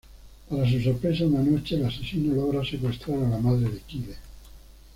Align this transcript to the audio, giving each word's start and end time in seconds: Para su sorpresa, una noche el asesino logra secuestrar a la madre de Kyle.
Para 0.49 0.67
su 0.67 0.81
sorpresa, 0.81 1.25
una 1.27 1.43
noche 1.43 1.75
el 1.75 1.85
asesino 1.85 2.33
logra 2.33 2.63
secuestrar 2.65 3.21
a 3.21 3.29
la 3.29 3.37
madre 3.37 3.69
de 3.69 3.77
Kyle. 3.81 4.15